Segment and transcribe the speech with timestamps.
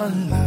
[0.00, 0.38] 寒冷，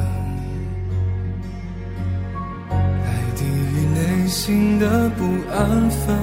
[2.71, 6.18] 来抵御内心的不安分。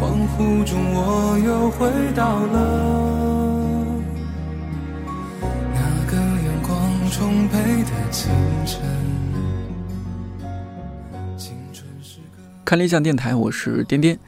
[0.00, 2.56] 恍惚中，我又回到了
[5.72, 8.32] 那个阳光充沛的清
[8.66, 8.82] 晨。
[11.36, 14.18] 青春是个看理想电台，我是颠颠。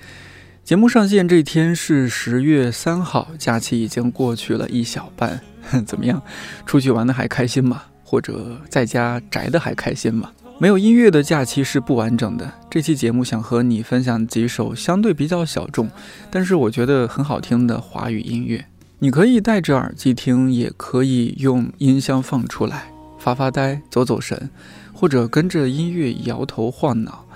[0.62, 5.40] 节目上线这天是十月三号，假期已经过去了一小半，
[5.86, 6.20] 怎么样？
[6.66, 7.82] 出去玩的还开心吗？
[8.02, 10.30] 或者在家宅的还开心吗？
[10.58, 12.52] 没有音乐的假期是不完整的。
[12.70, 15.90] 这期节目想和你分享几首相对比较小众，
[16.30, 18.64] 但是我觉得很好听的华语音乐。
[19.00, 22.84] 你可以戴着耳机听，也可以用音箱放出来
[23.18, 24.48] 发发呆、走走神，
[24.92, 27.26] 或者跟着音乐摇头晃脑，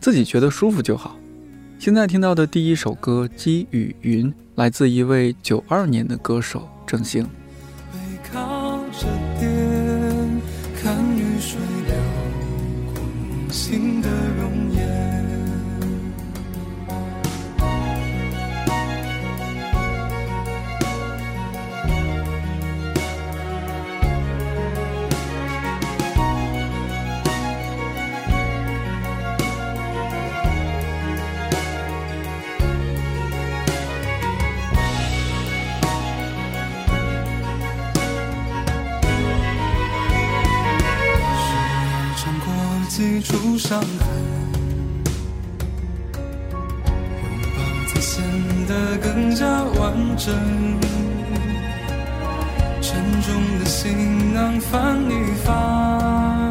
[0.00, 1.16] 自己觉得舒服就好。
[1.78, 7.28] 现在听到的第一首歌《积雨云》，来自一位九二年的歌手郑兴。
[8.92, 9.08] 着
[9.40, 10.42] 点
[10.80, 11.94] 看雨水流
[12.94, 14.08] 过心的
[43.62, 43.86] 伤痕，
[47.12, 47.24] 拥
[47.54, 48.20] 抱才显
[48.66, 49.80] 得更加完
[50.16, 50.34] 整。
[52.80, 52.90] 沉
[53.22, 53.28] 重
[53.60, 55.12] 的行囊翻一
[55.44, 56.50] 翻，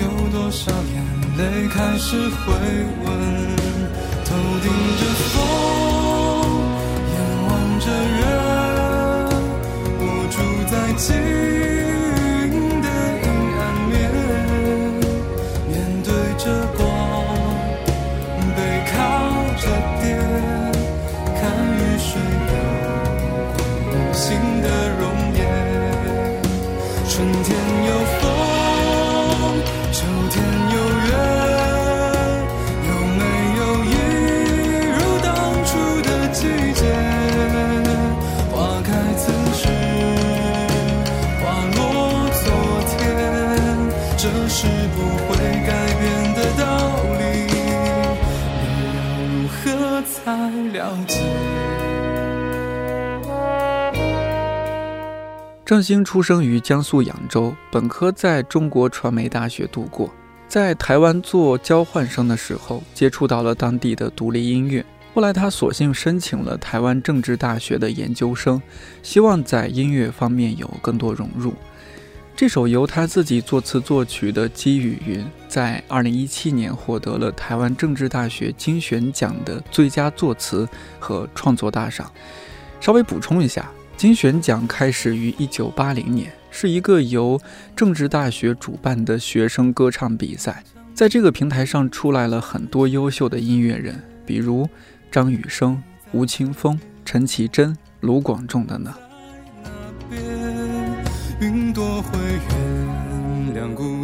[0.00, 0.96] 有多少眼
[1.36, 2.46] 泪开始回
[3.04, 3.06] 温？
[4.24, 4.66] 头顶
[4.96, 5.34] 着风，
[7.12, 7.50] 眼望
[7.80, 8.20] 着月，
[50.76, 51.20] 才了解？
[55.64, 60.12] 郑兴出生于江苏扬州，本科在中国传媒大学度过。
[60.46, 64.84] 在台湾做交换生的时候，接触到了当地的独立音乐。
[65.12, 68.60] 后来他索性申请了台湾政治大学的研究生，
[69.02, 71.54] 希望在音乐方面有更多融入。
[72.36, 82.12] 这首由他自己作词作曲的《积雨云》，在2017年获得了台湾政治大学金选奖的最佳作词和创作大赏。
[82.78, 83.70] 稍微补充一下。
[83.96, 87.40] 金选奖开始于1980年，是一个由
[87.74, 90.62] 政治大学主办的学生歌唱比赛。
[90.92, 94.68] 在这个平台上出来了很多优秀的音乐人，比如
[95.10, 95.82] 张雨生、
[96.12, 98.92] 吴青峰、陈绮贞、卢广仲等等。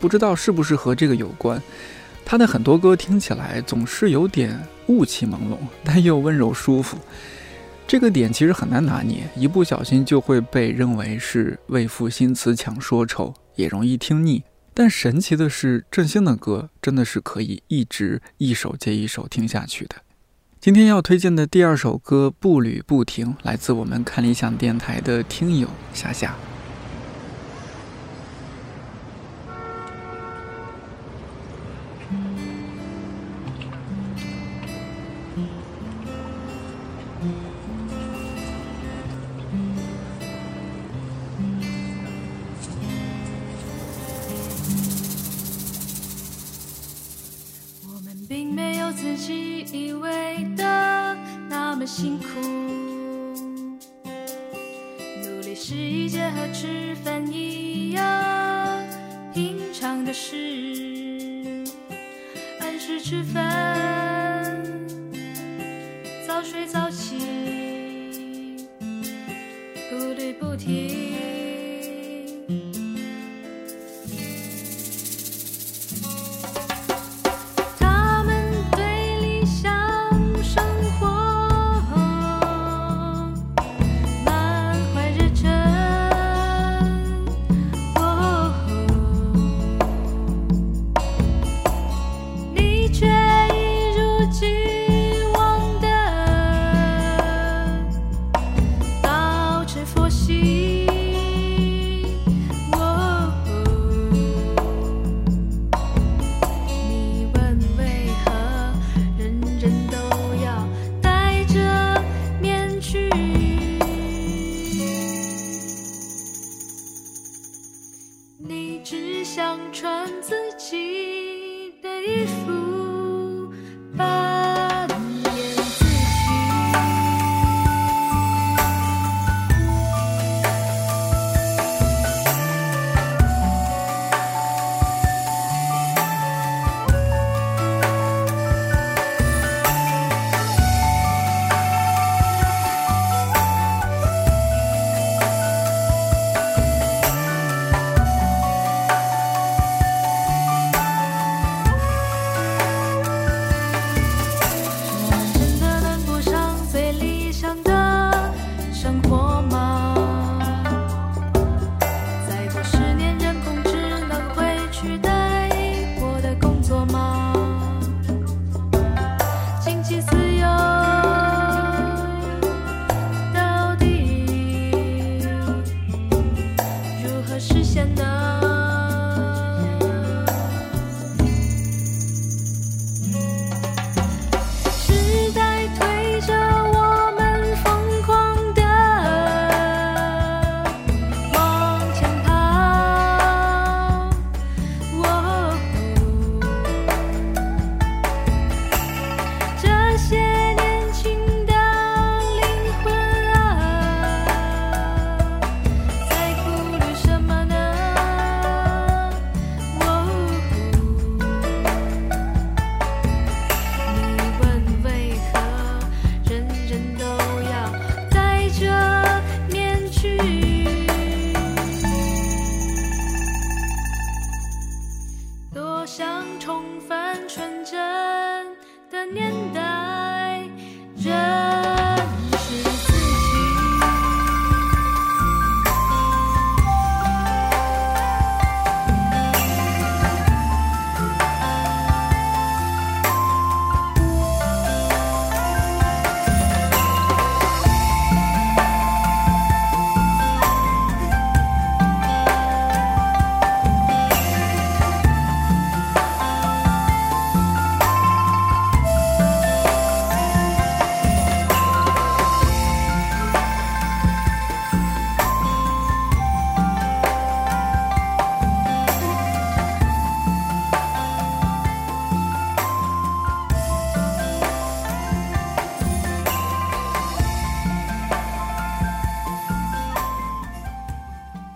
[0.00, 1.62] 不知道是不是和这个有关。
[2.24, 6.98] 他的很多歌听起来总是有点雾气朦胧，但又温柔舒服。
[7.86, 14.42] 这个点其实很难拿捏，一不小心就会被认为是为赋新词强说愁，也容易听腻。
[14.74, 19.96] 但神奇的是，郑兴的歌真的是可以一直一首接一首听下去的。
[20.60, 26.36] 今天要推荐的第二首歌《步履不停》，来自我们看理想电台的听友夏夏。
[32.10, 32.14] 我
[48.02, 51.14] 们并没有自己以为的
[51.50, 52.24] 那么辛苦，
[55.22, 58.82] 努力是一件和吃饭一样
[59.34, 60.47] 平常的事。
[62.98, 63.57] 吃饭，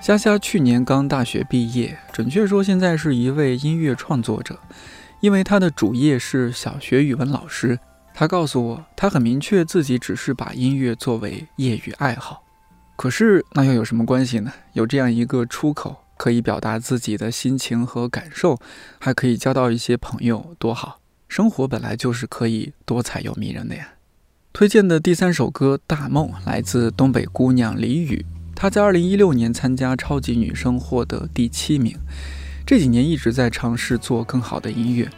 [0.03, 4.59] 虾虾去年刚大学毕业，准确说现在是一位音乐创作者。
[5.21, 7.79] 因为他的主业是小学语文老师，
[8.13, 12.43] 他告诉我，他很明确自己只是把音乐作为业余爱好。
[12.97, 14.53] 可是那又有什么关系呢？
[14.73, 18.59] 有这样一个出口，可以表达自己的心情和感受，
[18.99, 20.99] 还可以交到一些朋友，多好！
[21.29, 23.91] 生活本来就是可以多彩又迷人的呀。
[24.53, 28.27] 推荐的第三首歌《大梦》来自东北姑娘李雨。
[28.55, 31.97] 她在二零一六年参加超级女声获得第七名，
[32.65, 35.11] 这几年一直在尝试做更好的音乐。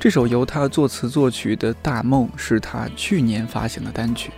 [0.00, 4.30] 这首由她作词作曲的《大梦》是她去年发行的单曲。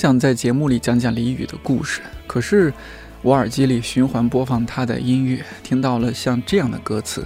[0.00, 2.72] 想在节目里讲讲李宇的故事，可是
[3.20, 7.22] 我耳机里循环播放他的音乐，听到了像这样的歌词：“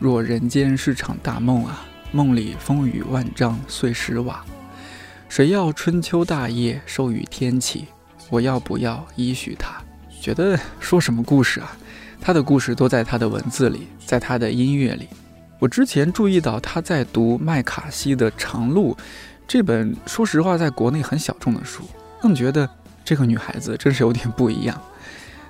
[0.00, 4.44] 若人间是场大梦啊，梦里风雨万丈碎石瓦，
[5.28, 7.84] 谁要春秋大业授予天启？
[8.30, 9.80] 我要不要依许他？”
[10.20, 11.76] 觉得说什么故事啊？
[12.20, 15.06] 他的故事都在他的文字里，在他的音乐里。
[15.60, 18.92] 我之前注意到他在读麦卡锡的《长路》。
[19.46, 21.84] 这本说实话，在国内很小众的书，
[22.20, 22.68] 更觉得
[23.04, 24.80] 这个女孩子真是有点不一样。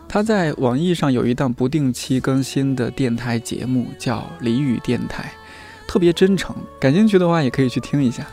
[0.09, 5.33] 她在网易上有一档不定期更新的电台节目，叫《俚语电台》，
[5.91, 6.55] 特别真诚。
[6.81, 8.27] 感兴趣的话，也可以去听一下。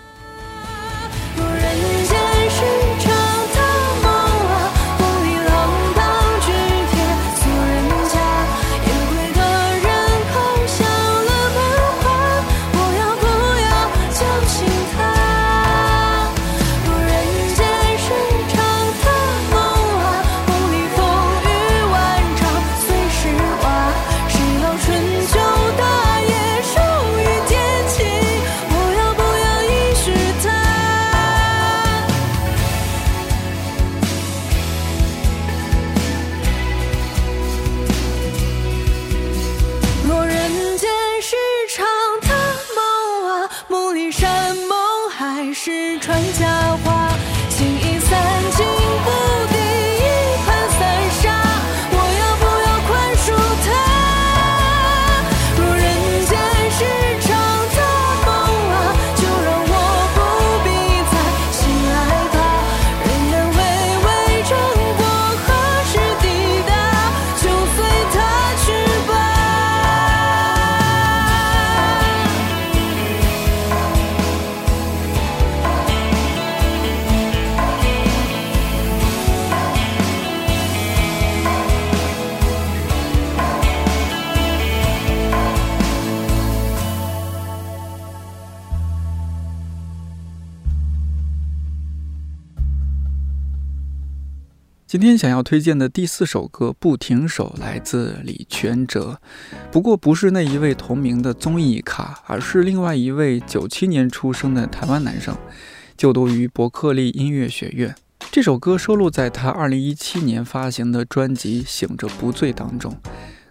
[44.11, 46.54] 山盟海誓传家
[94.95, 99.19] 今天想要推荐的第四首歌《不停手》来自李全哲，
[99.69, 105.35] 不过不是那一位同名的综艺咖，而是另外一位九七年出生的台湾男生，
[105.97, 107.93] 就读于伯克利音乐学院。
[108.31, 112.97] 这首歌收录在他二零一七年发行的专辑《醒着不醉》当中，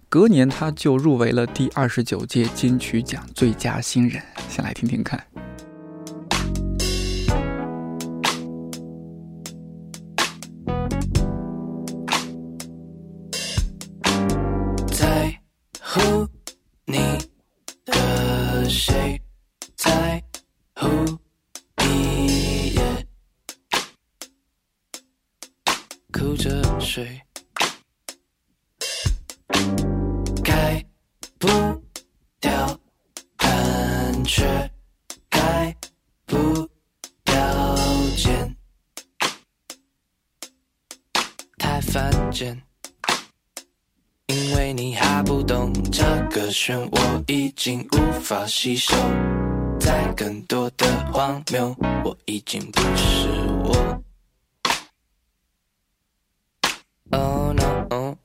[0.09, 4.23] 隔年他就入围了第二十九届金曲奖最佳新人。
[4.49, 5.23] 先来听听看。
[44.35, 48.93] 因为你还不懂这个漩涡已经无法吸收，
[49.79, 51.73] 在更多的荒谬，
[52.05, 53.29] 我已经不是
[53.63, 54.03] 我。
[57.13, 58.17] Oh no，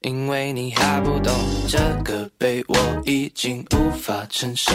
[0.00, 1.34] 因为你还不懂
[1.68, 4.72] 这个悲，我已经无法承受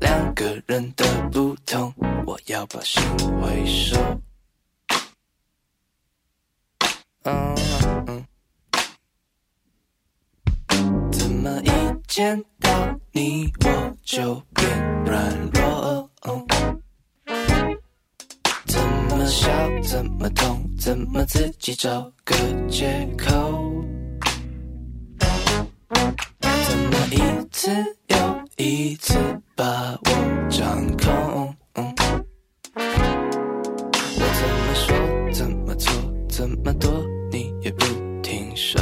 [0.00, 1.94] 两个人的不同，
[2.26, 3.00] 我要把心
[3.40, 3.96] 回收。
[7.22, 7.32] 怎
[12.16, 12.70] 见到
[13.12, 14.66] 你我就变
[15.04, 16.08] 软弱？
[18.64, 18.80] 怎
[19.10, 19.50] 么笑
[19.82, 22.34] 怎么痛，怎么自己找个
[22.70, 23.84] 借口？
[26.40, 27.20] 怎么一
[27.52, 27.70] 次
[28.06, 28.16] 又
[28.56, 29.14] 一次
[29.54, 31.54] 把我掌控？
[31.74, 31.92] 我
[34.32, 34.96] 怎么说
[35.34, 35.92] 怎么做
[36.30, 36.90] 怎么躲？
[37.30, 37.84] 你也不
[38.22, 38.80] 停手，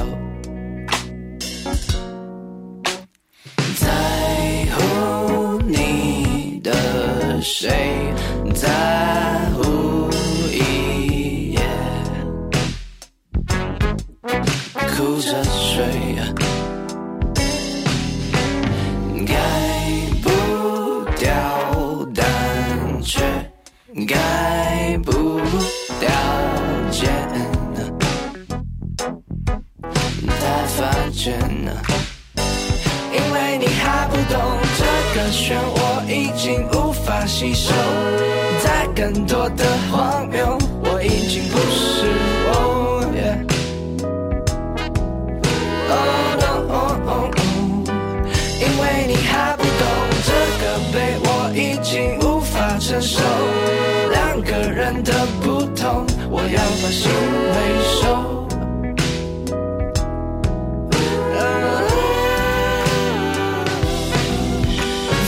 [54.85, 57.11] 人的不同，我要把心
[57.55, 57.57] 回
[57.89, 58.47] 收。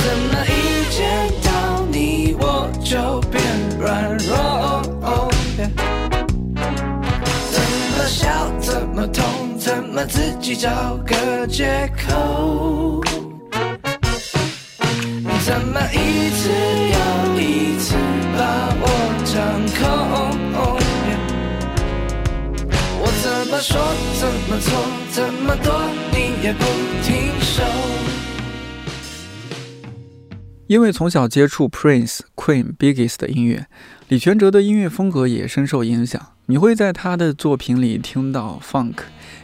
[0.03, 0.53] 怎么一
[0.91, 0.99] 见
[1.43, 1.49] 到
[1.91, 1.97] 你
[2.39, 2.95] 我就
[3.31, 3.35] 变
[3.81, 4.37] 软弱？
[7.51, 7.57] 怎
[7.97, 8.29] 么笑？
[8.61, 9.25] 怎么痛？
[9.59, 10.69] 怎么自己找
[11.07, 13.03] 个借口？
[15.47, 16.51] 怎么一次
[16.93, 17.36] 又
[19.37, 19.85] 掌控？
[22.99, 23.77] 我怎么说？
[24.19, 24.73] 怎么做？
[25.11, 25.71] 怎么躲？
[26.11, 26.65] 你也不
[27.05, 27.63] 停手。
[30.67, 33.67] 因为从小接触 Prince、Queen、Biggs 的音乐，
[34.09, 36.29] 李全哲的音乐风格也深受影响。
[36.47, 39.01] 你会在他的作品里听到 Funk、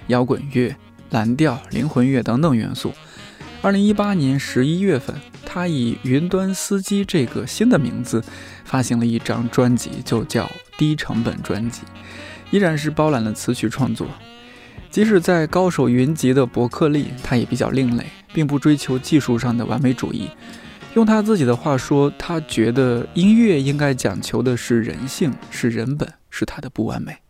[0.07, 0.75] 摇滚乐、
[1.11, 2.95] 蓝调、灵魂乐等等元素。
[3.61, 5.15] 二零一八年十一月份，
[5.55, 8.25] 他以“云端司机”这个新的名字
[8.65, 11.83] 发行了一张专辑，就叫低成本专辑，
[12.51, 14.09] 依然是包揽了词曲创作。
[14.89, 20.31] 即使在高手云集的伯克利，他也比较另类，并不追求技术上的完美主义。
[20.95, 27.22] 用他自己的话说，他觉得音乐应该讲求的是人性，是人本，是他的不完美。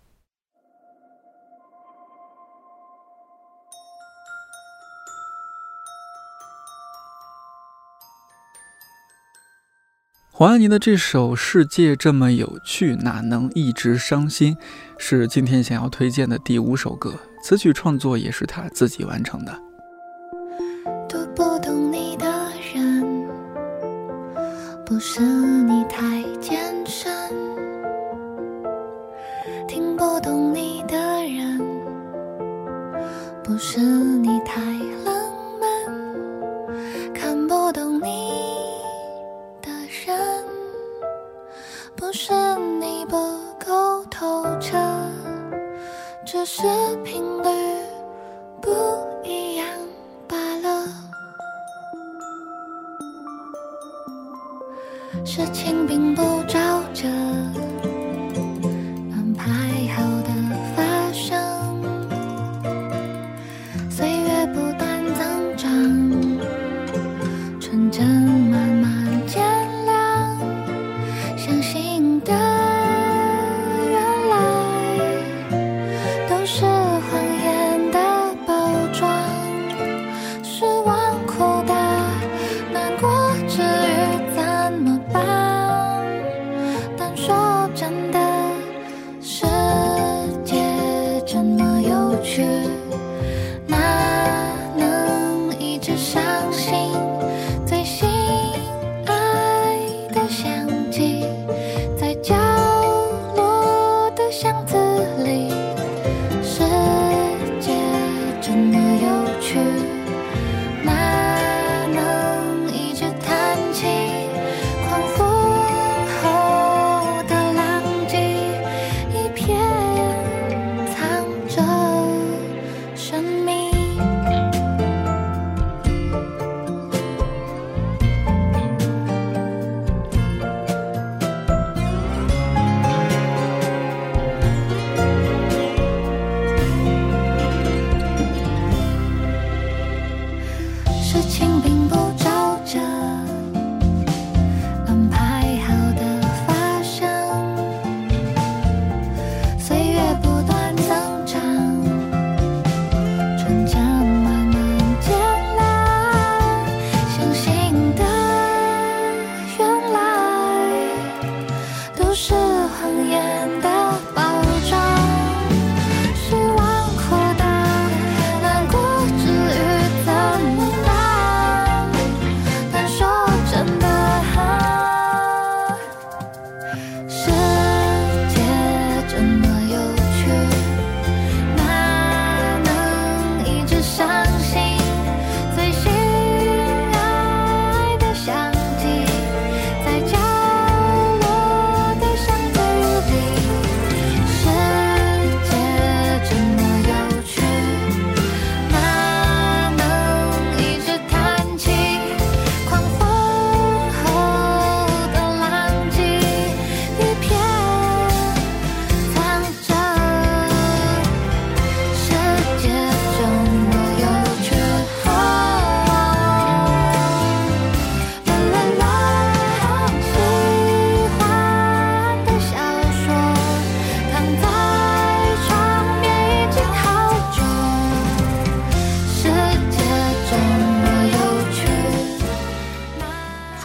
[10.43, 14.57] 黄安妮的这首《世界这么有趣，哪能一直伤心》，
[14.99, 19.57] 是今天想要推荐的第五首歌，词曲创作也是她自己完成的。
[21.09, 22.27] 读不懂你的
[22.75, 23.25] 人，
[24.85, 27.13] 不是你太艰深；
[29.69, 31.61] 听不懂你的人，
[33.45, 34.61] 不是你太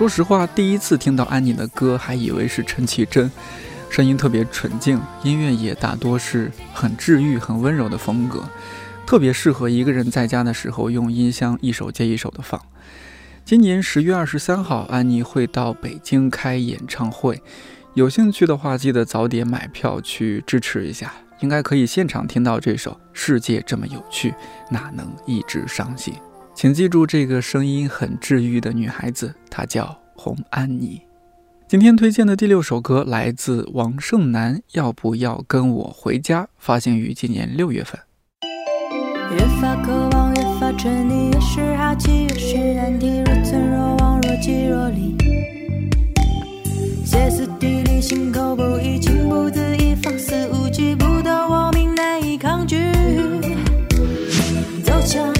[0.08, 3.30] 说实话，第一次听到安妮的歌，还以为是陈绮贞，
[3.89, 8.41] 声音特别纯净，音乐也大多是很治愈、很温柔的风格，
[9.06, 12.58] 特别适合一个人在家的时候用音箱一首接一首的放。
[13.43, 17.43] 今年十月二十三号，安妮会到北京开演唱会，
[17.93, 24.34] 有兴趣的话，记得早点买票去支持一下，应该可以现场听到这首《世界这么有趣，
[24.72, 26.13] 哪能一直伤心》。
[26.58, 31.00] 请记住这个声音很治愈的女孩子，她叫洪安妮。
[31.67, 36.48] 今天推荐的第六首歌来自王胜男，要不要跟我回家？
[36.58, 38.00] 发行于今年六月份。
[39.34, 43.20] 越发渴望，越发沉溺，越是好奇，越是难题。
[43.20, 45.15] 若存若亡，若即若离，
[47.06, 52.78] 歇斯底里，心口不一，情不自已，放肆无忌，不得我命，难以抗拒。
[54.84, 55.32] 走向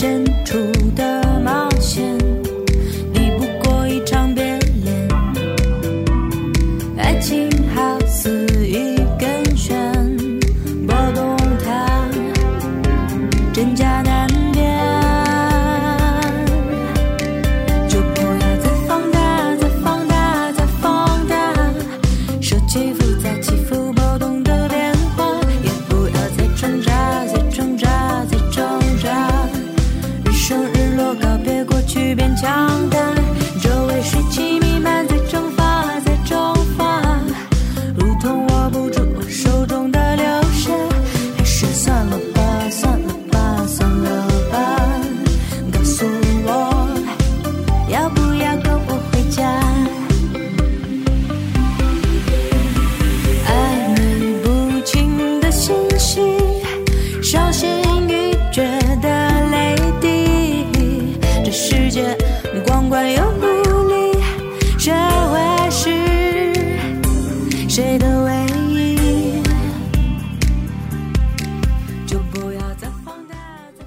[0.00, 0.56] 深处
[0.96, 1.19] 的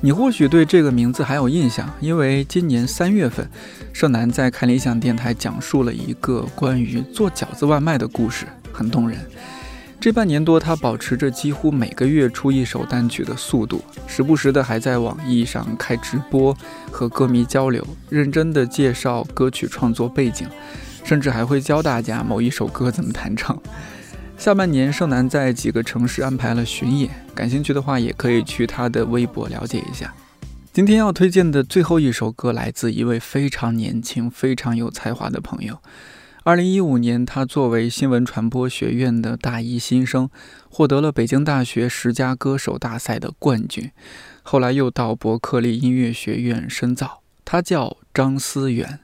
[0.05, 3.49] 你或许对这个名字还有印象，因为今年三月份，
[3.93, 9.17] 盛楠在看理想电台讲述了一个关于做饺子外卖的故事，很动人。
[10.01, 16.53] 这半年多，他保持着几乎每个月出一首单曲的速度，时不时的还在网易上开直播，
[16.91, 20.45] 和歌迷交流，认真的介绍歌曲创作背景，
[21.05, 23.57] 甚至还会教大家某一首歌怎么弹唱。
[24.43, 30.13] 下半年，盛楠在几个城市安排了巡演，感兴趣的话也可以去他的微博了解一下。
[30.73, 35.79] 今天要推荐的最后一首歌来自一位非常年轻、非常有才华的朋友。
[36.43, 40.29] 二零一五年，他作为新闻传播学院的大一新生，
[40.69, 43.91] 获得了北京大学十佳歌手大赛的冠军。
[44.41, 47.21] 后来又到伯克利音乐学院深造。
[47.45, 48.99] 他叫张思源，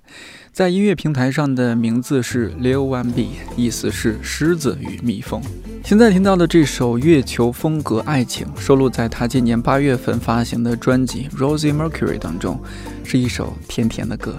[0.52, 5.42] 在音乐平台上的名字是 Leo One B，意思是狮子与蜜蜂。
[5.86, 12.62] 现在听到的这首《月球风格爱情》收录在他今年八月份发行的专辑《Rosy Mercury》当中，
[13.04, 14.38] 是一首甜甜的歌。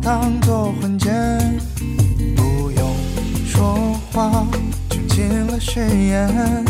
[0.00, 1.10] 当作婚戒，
[2.36, 2.96] 不用
[3.46, 4.46] 说话
[4.88, 6.63] 就进了誓言，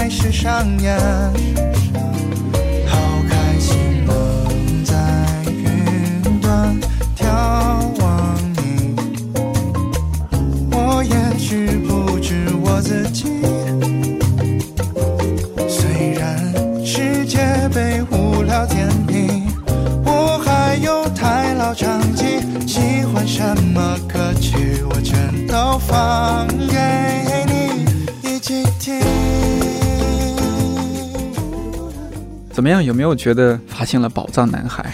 [0.00, 0.98] 开始上演。
[2.86, 2.96] 好
[3.28, 4.96] 开心能在
[5.46, 6.74] 云端
[7.14, 7.26] 眺
[8.00, 8.96] 望你，
[10.72, 13.42] 我也许不止我自己。
[15.68, 16.50] 虽然
[16.82, 17.38] 世界
[17.74, 19.52] 被无聊填平，
[20.06, 23.42] 我还有太老长记，喜欢什
[23.74, 25.98] 么歌曲我全都放
[32.60, 32.84] 怎么样？
[32.84, 34.92] 有没有觉得发现了宝藏男孩？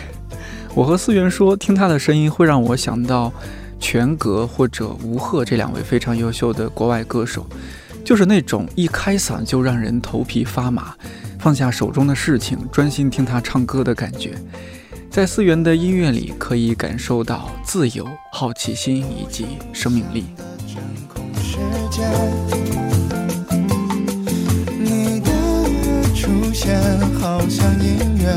[0.73, 3.33] 我和思源说，听他的声音会让我想到
[3.81, 7.45] 全格或者吴赫这两位非常优秀的国外歌手，
[8.05, 10.95] 就是那种一开嗓就让人头皮发麻，
[11.41, 14.35] 放下手中的事情，专心听他唱歌的感觉。
[15.11, 20.27] 在思源的音乐里，可以感受到自由、好奇心以及生命力。
[27.21, 28.37] 好像音乐，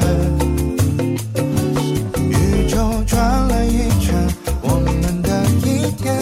[2.29, 4.13] 宇宙转了一圈，
[4.61, 5.29] 我们的
[5.65, 6.15] 一天，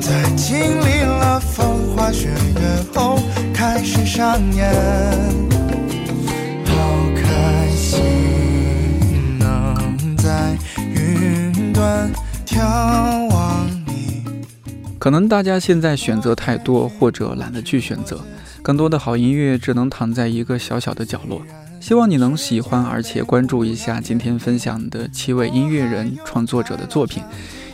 [0.00, 3.18] 在经历了风花雪月后，
[3.52, 5.33] 开始上演。
[15.04, 18.24] 可能大家现在选择太多，或者懒得去选择，
[18.62, 21.42] 更多的好音乐只能躺在一个小小的角落。
[21.78, 27.22] 希望你能喜欢，而且关注一下今天分享的七位音乐人创作者的作品，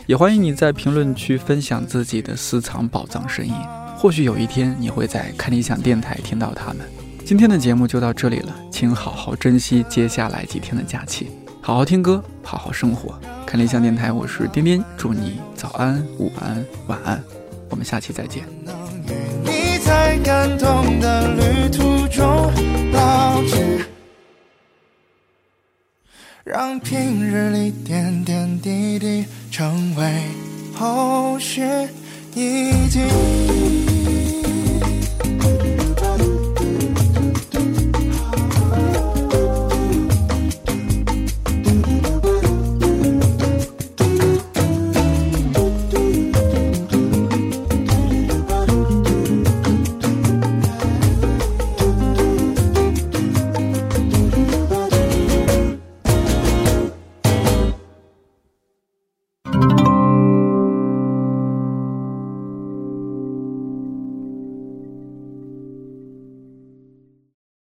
[0.07, 3.53] 也欢迎你在评论区分享自己的私藏宝藏声音。
[3.95, 6.79] 或许有一天你会在看理想电台听到他们。
[7.23, 11.27] 今天的节目就到这里了，请好好珍惜接下来几天的假期，
[11.61, 13.17] 好好听歌，好好生活。
[13.51, 17.21] 看理想电台，我是颠颠，祝你早安、午安、晚安，
[17.69, 18.45] 我们下期再见。
[18.63, 18.73] 能
[19.09, 19.11] 与
[19.43, 22.49] 你在感动的旅途中
[22.93, 23.85] 保持，
[26.45, 30.23] 让平日里点点滴滴成为
[30.73, 31.89] 后事
[32.33, 33.90] 已经。